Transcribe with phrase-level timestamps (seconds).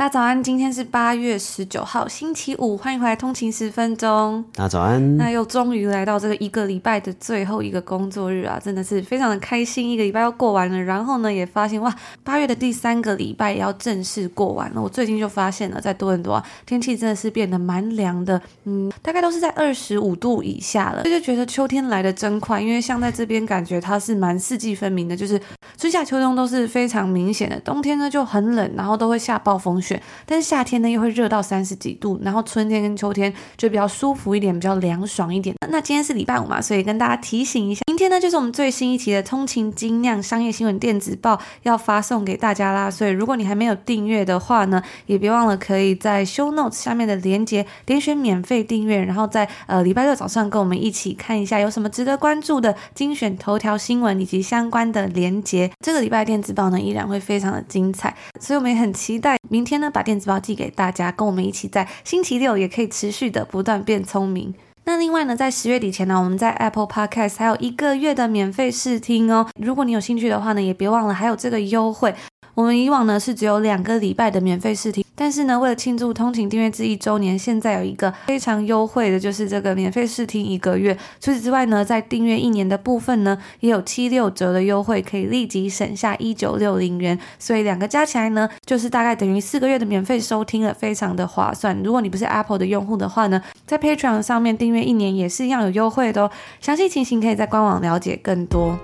[0.00, 4.42] 大家早安，今天是八月十九号，星期五，欢迎回来通勤十分钟。
[4.54, 10.82] 大家早安，那又终于来到这个一个礼拜的最后一个工作日啊，真的是非常的开心，一个礼拜要过完了。
[10.82, 14.80] 然后呢，也发现哇，八月的第三个礼拜也要正式过完了。
[14.80, 22.58] 我最近就发现了，在多伦多啊，天气真的是变得蛮凉的，嗯，大概都是在二十五度以下了，所以就觉得秋天来的真快。
[22.58, 25.38] 因为像在这边，感觉它是蛮四季分明的，就是
[25.80, 27.58] 春夏秋冬都是非常明显的。
[27.60, 29.98] 冬天呢就很冷，然后都会下暴风雪。
[30.26, 35.56] 但是夏天呢又会热到三十几度，然后春天跟秋天就比较舒服一点，比较凉爽一点。
[35.70, 42.90] 那今天是礼拜五嘛，所以跟大家提醒一下，明天呢就是我们最新一期的通勤精酿商业新闻电子报要发送给大家啦。
[42.90, 55.69] 所以如果你还没有订阅的话呢，也别忘了可以在 show notes 下面的链接点选免费订阅，然后在呃礼拜六早上跟我们一起看一下有什么值得关注的精选头条新闻以及相关的连接。
[55.84, 59.80] 这个礼拜电子报呢依然会非常的精彩，所以我们也很期待明天。
[59.80, 64.54] 呢把电子报寄给大家，跟我们一起在星期六也可以持续的不断变聪明。
[64.84, 69.46] 那另外呢，在十月底前呢，我们在 Apple Podcast 还有一个月的免费试听哦。
[69.58, 72.14] 如果你有兴趣的话呢，也别忘了还有这个优惠。
[72.54, 80.94] 我们以往呢是只有两个礼拜的免费试听，但是呢，为了庆祝通勤订阅制一周年，现在有一个非常优惠的，就是这个免费试听一个月。
[81.20, 87.18] 除此之外呢，在订阅一年的部分呢，也有七六折的优惠，可以立即省下一九六零元。
[87.38, 91.80] 所以两个加起来呢，就是大概等于四个月的免费收听了，非常的划算。
[91.82, 96.30] 如果你不是 Apple 的用户的话呢，在 Patreon 上面订阅一年也是一样有优惠的哦。
[96.60, 98.78] 详细情形可以在官网了解更多。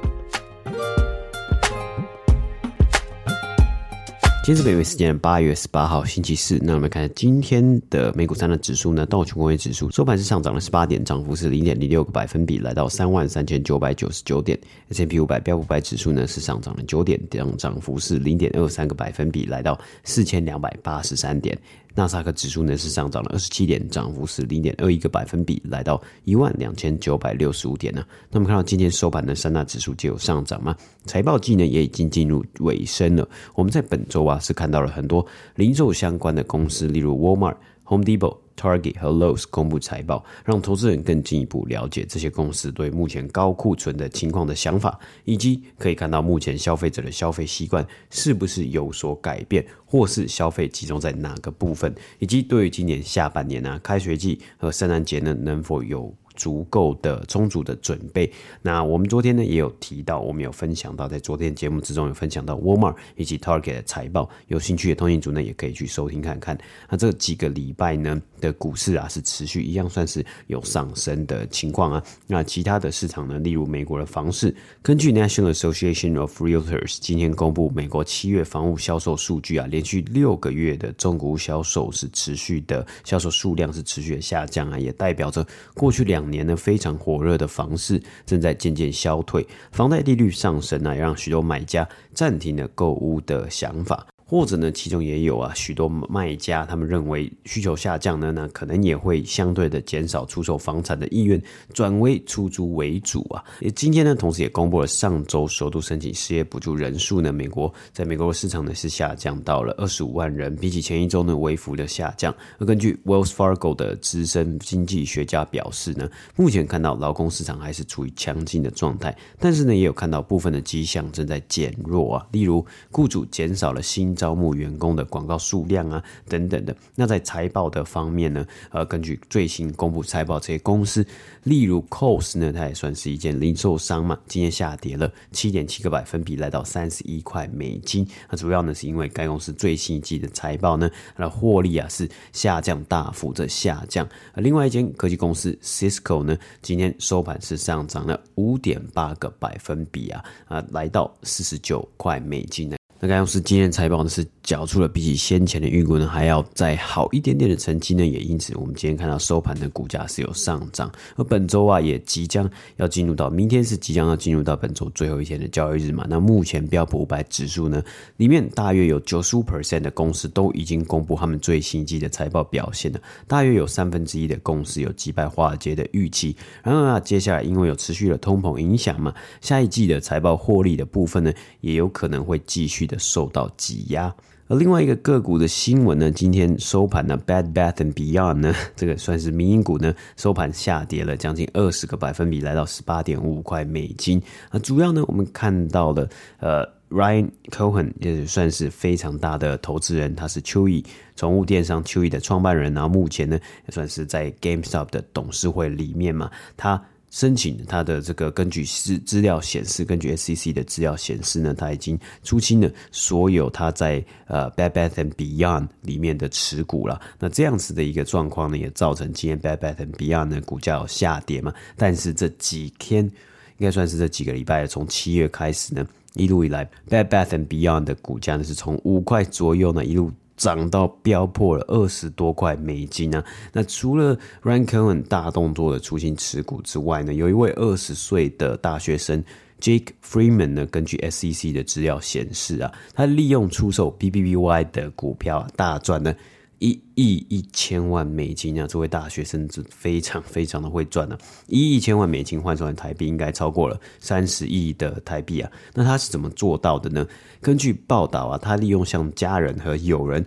[4.46, 14.56] 今天是北美时间八月十八号星期四，那我们看今天的美股三大指数呢，道琼工业指数收盘是上涨了十八点，涨幅是零点零六个百分比，来到三万三千九百九十九点。
[14.90, 21.58] S&P 五百标普五百指数呢是上涨了九点，涨涨幅是零点二三个百分比，来到四千两百八十三点。
[21.96, 28.04] 纳斯达克指数呢是上涨了二十七点，涨幅是零点二一个百分比，来到一万两千九百六十五点呢。
[28.30, 30.76] 那么看到今天收盘的三大指数就有上涨吗？
[31.06, 33.26] 财报季呢也已经进入尾声了。
[33.54, 38.45] 我们在本周啊是看到了很多零售相关的公司，例如 Walmart、Home Depot。
[38.56, 58.30] Target 和 Lowe's 公布财报，让投资人更进一步了解这些公司对目前高库存的情况的想法，以及可以看到目前消费者的消费习惯是不是有所改变，或是消费集中在哪个部分，以及对于今年下半年呢、啊，开学季和圣诞节呢，能否有足够的充足的准备。
[58.62, 66.56] 那我们昨天呢也有提到，我们有分享到，在昨天节目之中有分享到 Walmart 以及 Target 的财报，有兴趣的通勤族呢也可以去收听看看。
[66.88, 72.02] 那这几个礼拜呢的股市啊是持续一样算是有上升的情况啊。
[72.26, 94.06] 那其他的市场呢，例如美国的房市，根据 National Association of Realtors 今天公布美国七月房屋销售数据啊，连续六个月的中古屋销售是持续的销售数量是持续的下降啊，也代表着过去两年呢非常火热的房市正在渐渐消退，房贷利率上升啊，也让许多买家暂停了购物的想法。
[94.28, 101.40] 或者呢，其中也有啊，许多卖家他们认为需求下降呢，那可能也会相对的减少出售房产的意愿，
[101.72, 103.44] 转为出租为主啊。
[103.60, 112.34] 也今天呢，同时也公布了上周首度申请失业补助人数呢，美国在美国的市场呢是下降到了二十五万人，比起前一周呢微幅的下降。
[112.58, 126.74] 而根据 Wells Fargo 的资深经济学家表示呢，目前看到劳工市场还是处于强劲的状态，但是呢，也有看到部分的迹象正在减弱啊，例如雇主减少了新招募员工的广告数量啊等等的。
[126.94, 131.06] 那在财报的方面呢，呃，根据最新公布财报，这些公司，
[131.42, 138.08] 例如 c o s 呢，它也算是一间零售商嘛，今天下跌了七点七个百分比，来到三十一块美金。
[138.30, 144.08] 那主要呢是因为该公司最新一季的财报呢，它的获利啊是下降大幅的下降。
[144.36, 152.75] 另外一间科技公司 Cisco 呢，今天收盘是上涨了五点八个百分比啊，啊，来到四十九块美金呢。
[152.98, 160.90] 那该公司今天财报呢是缴出了比起先前的预估呢还要再好一点点的成绩呢，也因此我们今天看到收盘的股价是有上涨。
[161.16, 166.06] 而本周啊也即将要进入到明天是即将要进入到本周最后一天的交易日嘛。
[166.08, 167.82] 那目前标普五百指数呢
[168.16, 176.34] 里面大约有九十五 percent 的公司都已经公布他们最新季的财报表现了，大约有三分之一的公司有击败华尔街的预期。
[176.62, 179.12] 然而啊接下来因为有持续的通膨影响嘛，
[179.42, 184.14] 下一季的财报获利的部分呢也有可能会继续的受到挤压，
[184.48, 194.22] 而另外一个个股的新闻呢，今天收盘呢，Bad Bath and Beyond 呢， 这个算是民营股呢，收盘下跌了将近二十个百分比，来到十八点五块美金。
[194.50, 200.84] 啊，主要呢，我们看到了，呃，Ryan Cohen 也算是非常大的投资人，他是秋意
[201.16, 206.80] 宠物电商秋意的创办人，然后目前呢，也算是在 GameStop 的董事会里面嘛，他。
[207.16, 217.00] 申请他的这个，根据资资料显示，根据 SEC 的资料显示呢，他已经出清了所有他在呃 Bed Bath and Beyond 里面的持股了。
[217.18, 221.54] 那这样子的一个状况呢，也造成今天 Bed Bath and Beyond 呢股价有下跌嘛。
[221.74, 230.12] 但是这几天应该算是这几个礼拜，从七月开始呢，一路以来 Bed Bath and Beyond 的股价呢是从五块左右呢一路。
[230.36, 233.24] 涨到飙破了二十多块美金啊！
[233.52, 239.24] 那除了 Ryan Cohen 大动作的出清持股之外呢，有一位二十岁的大学生
[239.60, 246.14] Jake Freeman 呢，根据 SEC 的资料显示啊，他利用出售 BBBY 的股票，大赚呢。
[246.58, 248.66] 一亿一千万美金啊！
[248.66, 251.18] 这位大学生是非常非常的会赚啊。
[251.46, 255.50] 一亿一千万美金换算台币，应该超过了三十亿的台币啊。
[255.74, 257.06] 那他是怎么做到的呢？
[257.40, 260.24] 根据报道啊，他利用向家人和友人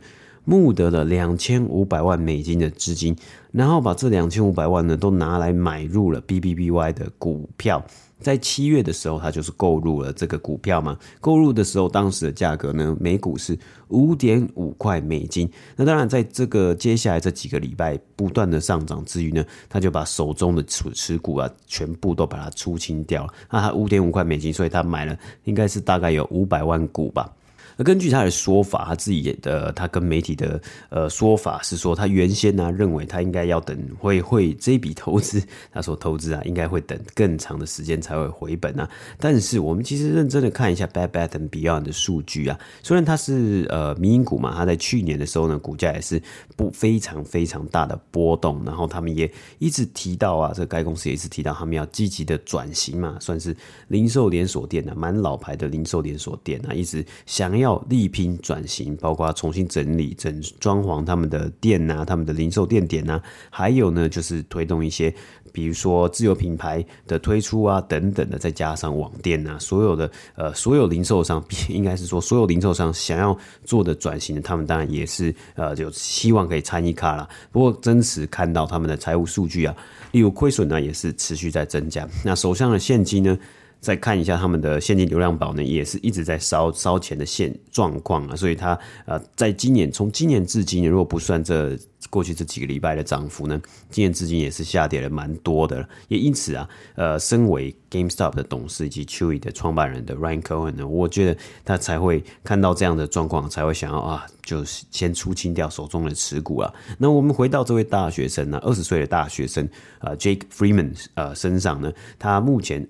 [0.50, 3.16] 募得了两千五百万美金的资金，
[3.52, 7.86] 然后把这两千五百万呢都拿来买入了 BBBY 的股票。
[8.20, 10.98] 在七月的时候，他就是购入了这个股票嘛。
[11.22, 13.58] 购入的时候，当时的价格呢，每股是
[13.90, 15.48] 五点五块美金。
[15.76, 23.34] 那当然，在这个接下来这几个礼拜不断的上涨之余呢，他就把手中的持持股啊，全部都把它出清掉了。
[23.52, 27.32] 那他五点五块美金，所以他买了应该是大概有五百万股吧。
[27.80, 35.42] 而根据他的说法，他自己的他跟媒体的呃说法是说，他原先呢认为他应该要等会会这笔投资，
[35.72, 38.90] 他说投资啊应该会等更长的时间才会回本啊。
[39.18, 46.22] 但是我们其实认真的看一下 Bad Bad and Beyond 的数据啊，虽然它是呃民营股嘛，它在去年的时候呢股价也是
[46.58, 53.56] 不非常非常大的波动，然后他们也一直提到啊，这该公司也一直提到他们要积极的转型嘛，算是
[53.88, 57.69] 零售连锁店啊，蛮老牌的零售连锁店啊，一直想要。
[57.70, 65.14] 要力拼转型，包括重新整理、整装潢他们的店呐、啊，他们的零售店点呐、啊，还有呢，就是推动一些，
[65.54, 77.30] 比如说自有品牌的推出啊，等等的，再加上网店呐、啊，所有的呃，所有零售商， 应该是说所有零售商想要做的转型，他们当然也是呃，就希望可以参与卡啦。
[77.52, 79.76] 不过真实看到他们的财务数据啊，
[80.12, 82.08] 例如亏损呢，也是持续在增加。
[82.26, 83.38] 那手上的现金呢？
[83.80, 91.78] 再看一下他们的现金流量宝呢，也是一直在烧烧钱的现状况啊，所以它呃，在今年从今年至今，如果不算这
[92.10, 95.88] 过去这几个礼拜的涨幅呢，今年至今也是下跌了蛮多的。
[96.10, 106.74] 也因此啊，呃，身为 GameStop 的董事以及 Chewy 的创办人的 Ryan Cohen 呢，我觉得他才会看到这样的状况，才会想要啊，就是先出清掉手中的持股啊。
[106.98, 109.68] 那我们回到这位大学生呢，二十岁的大学生
[110.00, 112.86] 啊，Jake Freeman 呃身上呢，他目前。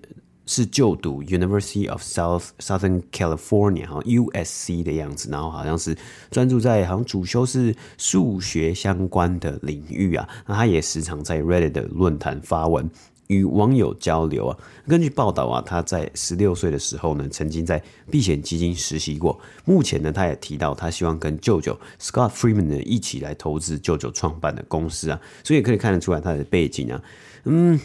[0.50, 5.96] 是就读 University of South Southern California 哈 USC 的样子，然后好像是
[6.32, 10.27] 专注在好像主修是数学相关的领域啊。
[10.48, 12.89] 那他也时常在 Reddit 的论坛发文，
[13.27, 14.58] 与网友交流啊。
[14.88, 17.79] 根据报道啊，他在十六岁的时候呢，曾经在
[18.10, 19.39] 避险基金实习过。
[19.65, 25.22] 目前呢，他也提到他希望跟舅舅 Scott Freeman 呢一起来投资舅舅创办的公司啊。
[25.44, 27.00] 所以可以看得出来他的背景啊，
[27.44, 27.79] 嗯。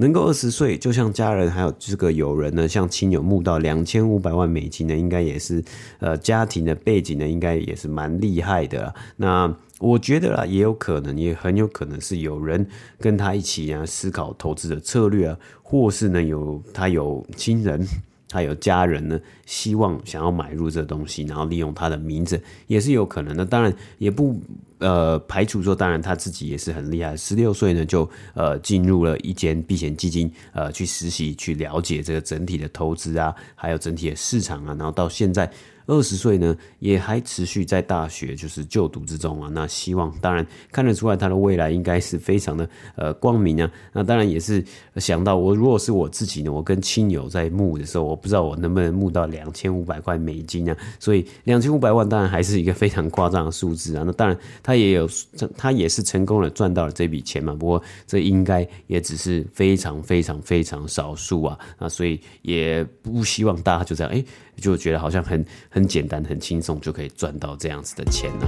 [0.00, 5.62] 能够二十岁就像家人还有这个友人呢，像亲友募到两千五百万美金呢，应该也是
[5.98, 8.94] 呃家庭的背景呢，应该也是蛮厉害的。
[9.16, 12.64] 那我觉得啦，也有可能，也很有可能是有人
[13.00, 17.84] 跟他一起啊思考投资的策略啊，或是呢有他有亲人
[18.28, 23.46] 他有家人呢，希望想要买入这东西，然后利用他的名字也是有可能的。
[23.46, 24.40] 当然也不
[24.78, 27.16] 呃排除说，当然他自己也是很厉害。
[27.16, 35.50] 十六岁呢就呃进入了一间避险基金呃去实习，去了解这个整体的投资啊，还有整体的市场啊，然后到现在。
[35.88, 39.50] 二十岁呢，也还持续在大学就是就读之中啊。
[39.52, 43.70] 那希望当然看得出来他的未来应该是非常的呃光明啊。
[43.92, 44.62] 那当然也是
[44.96, 50.76] 想到我如果是我自己呢，我跟亲友在募的时候，我不知道我能不能募到两千五百块美金啊。
[51.00, 54.02] 所以两千五百万当然还是一个非常夸张的数字啊。
[54.04, 55.08] 那当然他也有
[55.56, 57.54] 他也是成功的赚到了这笔钱嘛。
[57.54, 61.58] 不过这应该也只是非常非常非常少数啊。
[61.78, 64.22] 那所以也不希望大家就这样哎。
[64.60, 68.46] 就觉得好像很很简单、很轻松就可以赚到这样子的钱呢、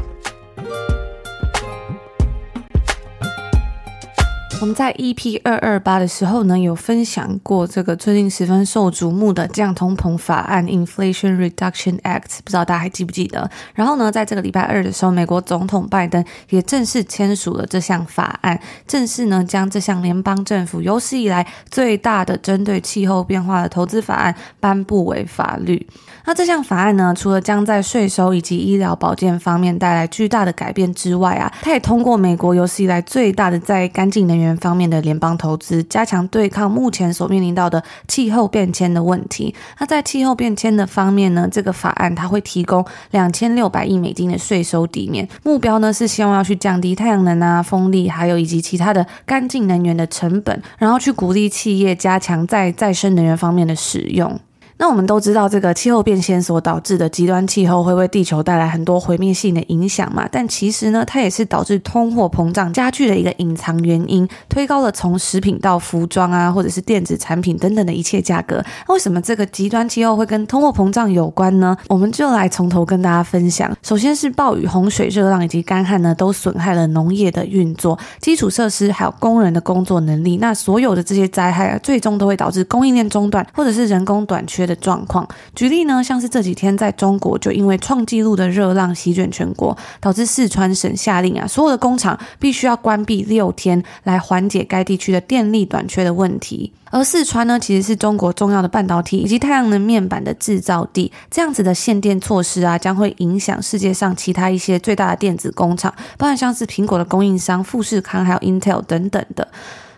[4.61, 13.51] 我们在 EP 二二八的时候呢，有分享过这个最近十分受瞩目的降通膨法案 （Inflation Reduction Act），不知道大家还记不记得？
[13.75, 25.87] 然后呢，在这个礼拜二的时候，美国总统拜登也正式签署了这项法案，正式呢将这项联邦政府有史以来最大的针对气候变化的投资法案颁布为法律。
[26.25, 39.55] 那这项法案呢，除了将在税收以及医疗保健方面带来巨大的改变之外啊，它也通过美国有史以来最大的在干净能源方面的联邦投资，加强对抗目前所面临到的气候变迁的问题。
[39.79, 54.39] 那在气候变迁的方面呢，这个法案它会提供两千六百亿美金的税收抵免，目标呢是希望要去降低太阳能啊、风力，还有以及其他的干净能源的成本，然后去鼓励企业加强在再生能源方面的使用。
[54.81, 60.27] 那我们都知道，这个气候变迁所导致的极端气候会为地球带来很多毁灭性的影响嘛？
[60.33, 68.65] 但其实呢，它也是导致通货膨胀加剧的一个隐藏原因，推高了从食品到服装啊，或者是电子产品等等的一切价格。
[68.89, 71.77] 那为什么这个极端气候会跟通货膨胀有关呢？
[71.87, 73.71] 我们就来从头跟大家分享。
[73.83, 80.39] 首先是暴雨、洪水、热浪以及干旱呢，都损害了农业的运作、基础设施还有工人的工作能力。
[80.39, 96.73] 那所有的这些灾害啊，最终都会导致供应链中断，或者是人工短缺的状况，举例呢，像是这几天在中国就因为创纪录的热浪席卷全国，导致四川省下令啊，所有的工厂必须要关闭六天，来缓解该地区的电力短缺的问题。
[96.93, 109.47] 而四川呢，其实是中国重要的半导体以及太阳能面板的制造地，这样子的限电措施啊，将会影响世界上其他一些最大的电子工厂，包含像是苹果的供应商富士康，还有 Intel 等等的。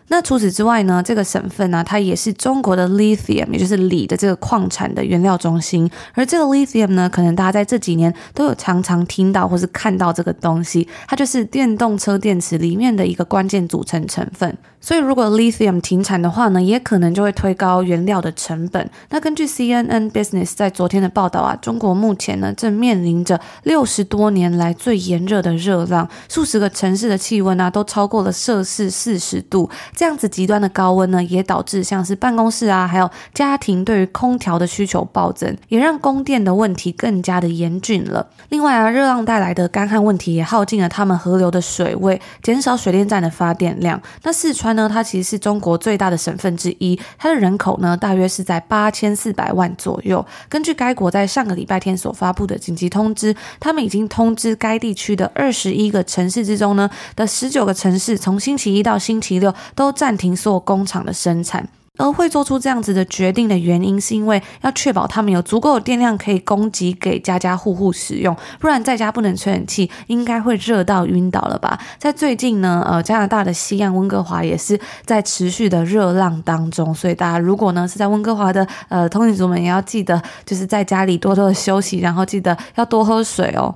[0.09, 5.91] 那除此之外呢，这个省份呢、它也是中国的 lithium，也就是锂的这个矿产的原料中心。
[6.13, 14.57] 而这个 lithium 呢，可能大家在这几年都有常常听到或是看到这个东西，它就是电动车电池里面的一个关键组成成分。
[14.83, 18.91] 所以，如果 lithium 停产的话呢，也可能就会推高原料的成本。
[19.11, 29.71] 那根据 CNN Business 在昨天的报道啊，中国目前呢正面临着六十多年来最炎热的热浪，数十个城市的气温啊都超过了摄氏四十度。
[29.95, 38.27] 这样子极端的高温呢，也导致像是办公室啊，还有家庭对于空调的需求暴增，也让供电的问题更加的严峻了。
[38.49, 44.03] 另外啊，热浪带来的干旱问题也耗尽了他们河流的水位，减少水电站的发电量。
[44.25, 50.25] 那四川呢，它其实是中国最大的省份之一，它的人口呢大约是在八千四百万左右。
[50.49, 61.69] 根据该国在上个礼拜天所发布的紧急通知，他们已经通知该地区的二十一个城市之中呢的十九个城市，从星期一到星期六都暂停所有工厂的生产。
[61.99, 71.79] 而会做出这样子的决定的原因，是因为要确保他们有足够的电量可以供给给家家户户使用，不然在家不能吹冷气，应该会热到晕倒了吧？
[71.99, 83.75] 在最近呢，呃，加拿大的西岸温哥华也是在持续的热浪当中，所以大家如果呢是在温哥华的呃通勤族们，也要记得就是在家里多多的休息，然后记得要多喝水哦。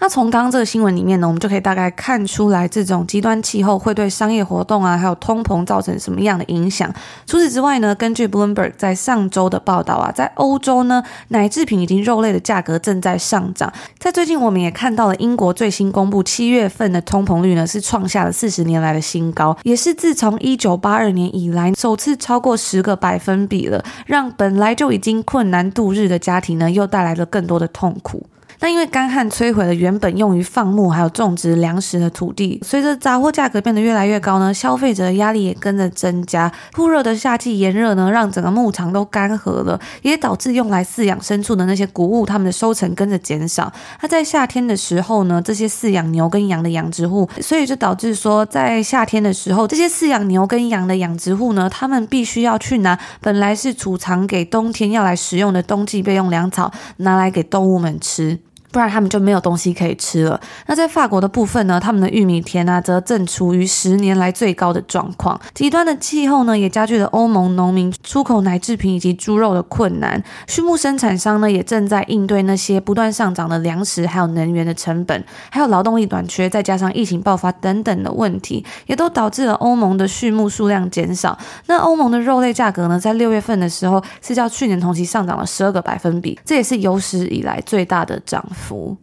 [0.00, 6.90] 那从刚刚这个新闻里面呢，我们就可以大概看出来，这种极端气候会对商业活动啊，还有通膨造成什么样的影响。
[7.26, 13.70] 除此之外呢，根据 Bloomberg 在上周的报道啊，在欧洲呢，奶制品以及肉类的价格正在上涨。
[13.98, 28.24] 在最近，我们也看到了英国最新公布七月份的通膨率呢，是创下了四十年来的新高，也是自从一九八二年以来首次超过十个百分比了，让本来就已经困难度日的家庭呢，又带来了更多的痛苦。
[28.62, 36.52] 那因为干旱摧毁了原本用于放牧还有种植粮食的土地，随着杂货价格变得越来越高呢，消费者的压力也跟着增加。
[36.74, 43.72] 酷热的夏季炎热呢，让整个牧场都干涸了，也导致用来饲养牲畜的那些谷物，它们的收成跟着减少。
[44.02, 58.38] 那在夏天的时候呢，这些饲养牛跟羊的养殖户，所以就导致说，在夏天的时候，这些饲养牛跟羊的养殖户呢，他们必须要去拿本来是储藏给冬天要来食用的冬季备用粮草，拿来给动物们吃。
[58.72, 60.40] 不然他们就没有东西可以吃了。
[60.66, 65.40] 那在法国的部分呢，他们的玉米田啊，则正处于十年来最高的状况。
[65.54, 70.22] 极端的气候呢，也加剧了欧盟农民出口奶制品以及猪肉的困难。
[70.46, 81.36] 畜牧生产商呢，也正在应对那些不断上涨的粮食还有能源的成本，还有劳动力短缺，再加上疫情爆发等等的问题，也都导致了欧盟的畜牧数量减少。
[81.66, 88.59] 那欧盟的肉类价格呢，在六月份的时候，是较去年同期上涨了十二个百分比，这也是有史以来最大的涨幅。
[88.60, 88.96] 服。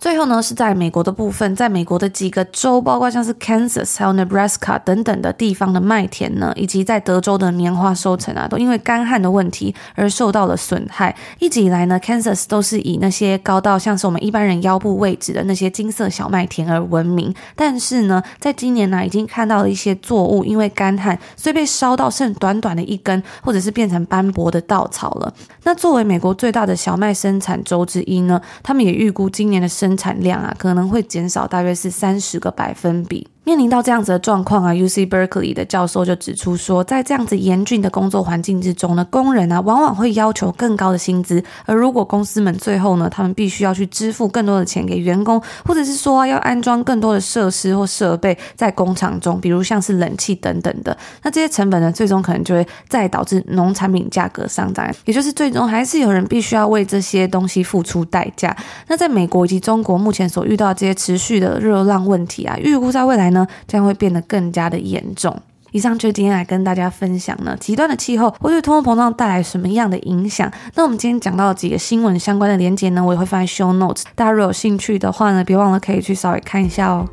[0.00, 11.14] 最后呢，是在美国的部分，在美国的几个州，包括像是 Kansas 还有 Nebraska 等等的地方的麦田呢，以及在德州的棉花收成啊，都因为干旱的问题而受到了损害。
[11.38, 17.34] 一直以来呢，Kansas 都是以那些高到像是我们一般人腰部位置的那些金色小麦田而闻名。
[17.54, 25.30] 但是呢，在今年呢、已经看到了一些作物因为干旱，所以被烧到剩短短的一根，或者是变成斑驳的稻草了。
[25.64, 33.26] 那作为美国最大的小麦生产州之一呢，他们也预估今年的生生产量啊，可能会减少大约是三十个百分比。
[33.42, 58.54] 面临到这样子的状况啊，UC Berkeley 的教授就指出说，在这样子严峻的工作环境之中呢，工人啊往往会要求更高的薪资，而如果公司们最后呢，他们必须要去支付更多的钱给员工，或者是说，要安装更多的设施或设备在工厂中，比如像是冷气等等的，那这些成本呢，最终可能就会再导致农产品价格上涨，也就是最终还是有人必须要为这些东西付出代价。
[58.86, 65.36] 那在美国以及中国目前所遇到这些持续的热浪问题啊，预估在未来呢，将会变得更加的严重。
[65.72, 70.50] 以上就是今天来跟大家分享呢，极端的气候会对通货膨胀带来什么样的影响？
[70.74, 77.08] 那我们今天讲到的几个新闻相关的连结呢，我也会放在 show notes，大家如果有兴趣的话呢，别忘了可以去稍微看一下哦。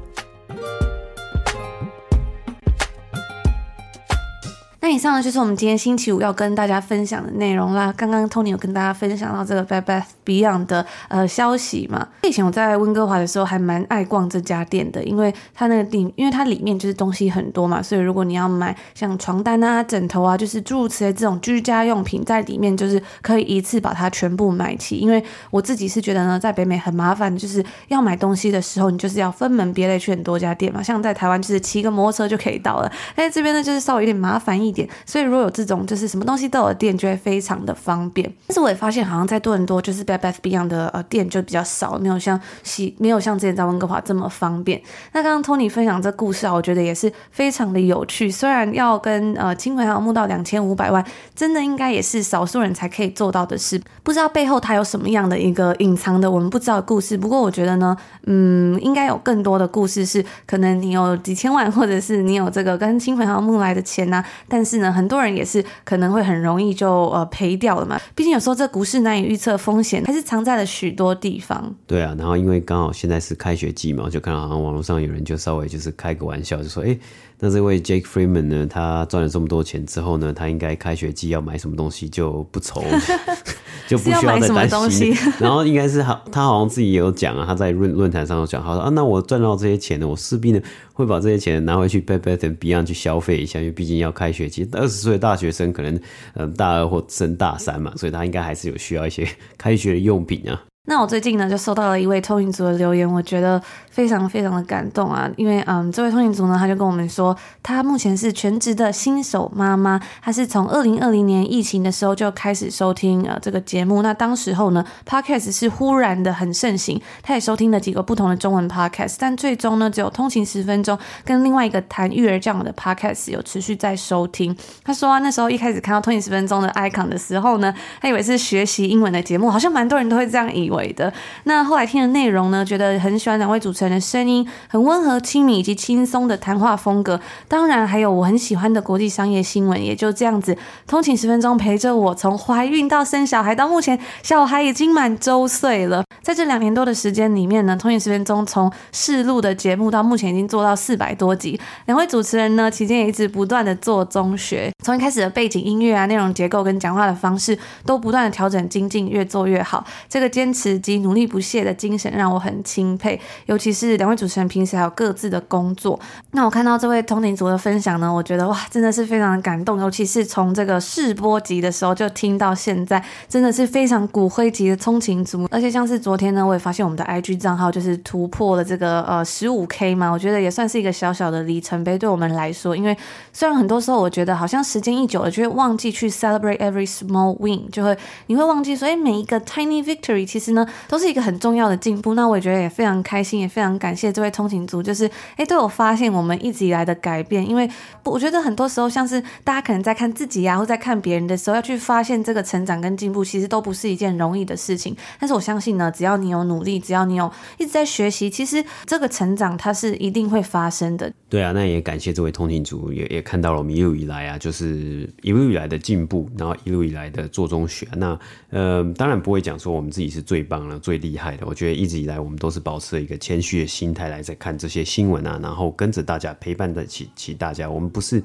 [4.89, 7.94] 那以上呢，就是我们今天星期五要跟大家分享的内容啦。
[7.98, 12.08] 刚刚 Tony 有跟大家分享到这个 Bad Bath Beyond 的呃消息嘛。
[12.24, 24.96] 以前我在温哥华的时候还蛮爱逛这家店的，因为它那个店，因为它里面就是东西很多嘛，所以如果你要买像床单啊、枕头啊，就是诸如此类这种居家用品，在里面就是可以一次把它全部买齐。
[25.00, 30.82] 因为我自己是觉得呢，在北美很麻烦，就是要买东西的时候，你就是要分门别类去很多家店嘛。
[30.82, 34.76] 像在台湾就是骑个摩托车就可以到了，但是这边呢就是稍微有点麻烦一点。
[35.05, 38.29] 所以如果有这种就是什么东西都有店，就会非常的方便。
[38.47, 44.81] 但是我也发现，好像在多伦多就是 Bed Bath Beyond 的呃店就比较少，没有像西没有像之前在温哥华这么方便。
[45.13, 48.29] 那刚刚 Tony 分享这故事啊，我觉得也是非常的有趣。
[48.29, 53.81] 虽然要跟呃亲朋好友募到两千五百万，真的应该也是少数人才可以做到的事。
[54.03, 57.17] 不知道背后它有什么样的一个隐藏的我们不知道的故事。
[57.17, 64.91] 不过我觉得呢，嗯，应该有更多的故事是可能你有几千万，或者是你有这个跟亲朋好友募来的钱呐、啊，但是呢。
[64.91, 71.73] 很多人也是可能会很容易就呃赔掉了嘛，毕竟有时候这股市难以预测，风险还是藏在了许多地方。
[71.86, 76.88] 对啊，然后因为刚好现在是开学季嘛，我就看到好像网络上有人就稍微就是开个玩笑，就说哎。
[76.88, 76.99] 诶
[77.39, 78.65] 那这位 Jake Freeman 呢？
[78.65, 82.84] 他赚了这么多钱之后呢，他应该开学季要买什么东西就不愁，
[83.88, 85.15] 就不需要再担心。
[85.39, 90.60] 然后应该是好，他好像自己也有讲啊，他在论论坛上有讲，他说啊，那我赚到这些钱呢，我势必呢
[90.93, 96.00] 会把这些钱拿回去 Bed Bath & Beyond 去消费一下，因为毕竟要开学季，二十岁的大学生可能
[96.36, 100.62] 嗯大二或升大三嘛，所以他应该还是有需要一些开学的用品啊。
[100.89, 103.62] 那我最近呢就收到了一位通勤族的留言，我觉得
[103.97, 124.55] 非常非常的感动啊，因为嗯，这位通勤族呢他就跟我们说，他目前是全职的新手妈妈，他是从二零二零年疫情的时候就开始收听呃这个节目，那当时候呢 Podcast 是忽然的很盛行，他也收听了几个不同的中文 Podcast，但最终呢只有通勤十分钟跟另外一个谈育儿教养的 Podcast 有持续在收听。
[124.83, 130.93] 他说啊，那时候一开始看到通勤十分钟的 icon 的时候呢，他以为是学习英文的节目，好像蛮多人都会这样以为。
[130.93, 131.12] 的
[131.45, 137.19] 那后来听的内容呢，觉得很喜欢两位主持人的声音，很温和、亲密以及轻松的谈话风格。
[137.47, 139.78] 当然还有我很喜欢的国际商业新闻。
[139.78, 146.07] 也就这样子，通勤十分钟陪着我从怀孕到生小孩，到目前小孩已经满周岁了。
[146.21, 151.60] 在这两年多的时间里面呢，通勤十分钟从试录的节目到目前已经做到四百多集。
[151.86, 159.86] 两位主持人呢，期间也一直不断的做中学，从一开始的背景音乐啊、内容结构跟讲话的方式，都不断的调整精进，越做越好。
[160.10, 163.19] 这个坚持及努力不懈的精神让我很钦佩。
[163.45, 165.99] 尤其是两位主持人平时还有各自的工作，
[166.32, 169.80] 那我看到这位通勤族的分享呢，我觉得哇，真的是非常的感动。
[169.80, 175.47] 尤其是从这个试播集的时候就听到现在，真的是非常骨灰级的通勤族。
[175.51, 182.74] 而且像是昨天呢，我也发现我们的 IG 账号就是突破了这个呃十五 K 嘛，我觉得也算是一个小小的里程碑对我们来说。
[182.74, 182.96] 因为
[183.34, 187.93] 虽然很多时候我觉得好像时间一久了就会忘记去 celebrate every small win，就会
[188.28, 192.13] 你会忘记说，哎，每一个 tiny victory 其实呢都是一个很重要的进步。
[192.13, 197.46] 那我也觉得也非常开心，也非常感谢这位通勤族，就是哎，都有发现我们一直以来的改变。
[197.46, 197.70] 因为
[198.06, 204.96] 我觉得很多时候像是大家可能在看自己呀、啊，或在看别人的时候，要去发现这个成长跟进步，其实都不是一件容易的事情。
[205.20, 211.12] 但是我相信呢，只要你有努力，只要你有一直在学习，其实这个成长它是一定会发生的。
[211.27, 217.88] 对啊，那也感谢这位通勤族，也也看到了我们一路以来啊，就是一路以来的进步，然后一路以来的做中学。
[217.95, 218.17] 那
[218.51, 221.45] 呃，当然不会讲说我们自己是最棒了、最厉害的。
[221.47, 227.67] 我觉得一直以来我们都是保持一个谦虚的心态来在看这些新闻啊，然后跟着大家陪伴在起起大家。
[227.69, 228.21] 我们不是。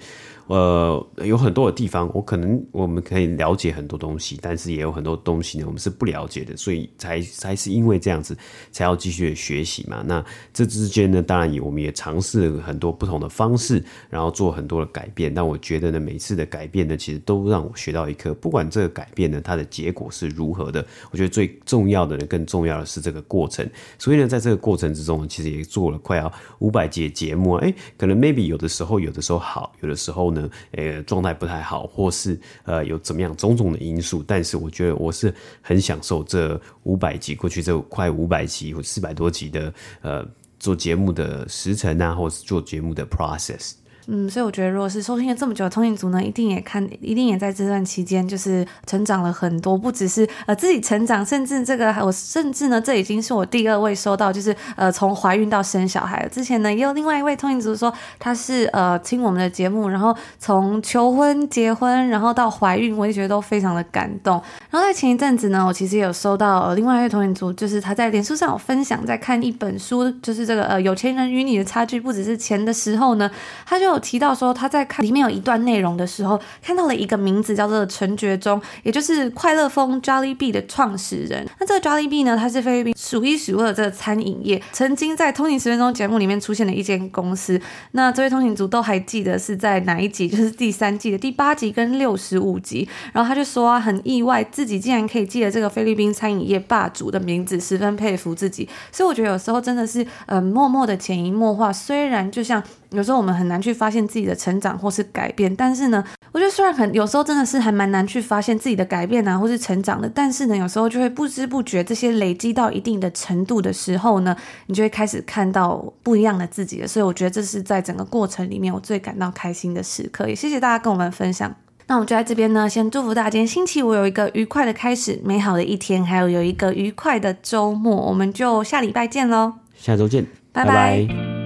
[0.48, 8.37] 呃，有很多的地方，我可能我们可以了解很多东西，但是也有很多东西呢，我们是不了解的，所以才才是因为这样子，
[8.70, 10.02] 才要继续学习嘛。
[10.05, 15.33] 那这之间呢，当然也我们也尝试很多不同的方式，然后做很多的改变。
[15.33, 18.35] 但我觉得呢，每次的改变呢，其实都让我学到一课。
[18.35, 23.66] 不管这个改变呢，它的结果是如何的，我觉得最重要的呢，更重要的是这个过程。
[23.96, 27.55] 所以呢，在这个过程之中，其实也做了快要五百节节目。
[27.55, 30.32] 哎，可能 maybe 有的时候，有的时候好，有的时候。
[30.33, 40.27] 呢，呃，状态不太好，或是呃有怎么样种种的因素，但是我觉得我是很享受这五百集过去这快五百集或四百多集的呃
[40.59, 43.73] 做节目的时辰啊，或是做节目的 process。
[44.08, 56.28] 嗯，所以我觉得，如果是收听了这么久的通勤族呢，一定也看，一定也在这段期间就是成长了很多，不只是呃自己成长，甚至这个我甚至呢，这已经是我第二位收到，就是呃从怀孕到生小孩。
[56.32, 64.42] 之前呢，也有另外一位通勤族说，他是呃听我们的节目，然后从求婚、结婚，然后到怀孕，我也觉得都非常的感动。
[64.68, 73.30] 然后在前一阵子呢，我其实也有收到呃另外一位通勤族，就是他在脸书上有分享，在看一本书，就是这个呃有钱人与你的差距不只是钱的时候呢，
[73.64, 73.91] 他就。
[73.92, 81.46] 有提到说他在看里面有一段内容的时候，看到了一个名字叫做陈觉忠，也就是快乐蜂 Jollibee 的创始人。
[81.61, 87.61] 那这个 Jollibee 呢，它是菲律宾数一数二的这个餐饮业，曾经在《通勤十分钟》节目里面出现的一间公司。
[87.92, 90.28] 那这位通勤族都还记得是在哪一集？
[90.28, 92.88] 就是第三季的第八集跟六十五集。
[93.12, 98.68] 然后他就说啊，很意外自己竟然可以记得这个菲律宾餐饮业霸主的名字，十分佩服自己。
[98.90, 102.62] 所以我觉得有时候真的是呃默默的潜移默化，虽然就像。
[102.92, 116.87] 有时候我们很难去发现自己的成长或是改变，但是呢，我觉得虽然很有时候真的是还蛮难去发现自己的改变啊，或是成长的，但是呢，有时候就会不知不觉这些累积到一定的程度的时候呢，你就会开始看到不一样的自己了。
[116.87, 120.28] 所以我觉得这是在整个过程里面我最感到开心的时刻。
[120.28, 121.55] 也谢谢大家跟我们分享。
[121.88, 127.94] 那我们就在这边呢，先祝福大家今天星期五有一个愉快的开始，美好的一天，还有有一个愉快的周末。
[127.94, 131.05] 我们就下礼拜见喽，下周见，拜拜。
[131.07, 131.41] 拜拜。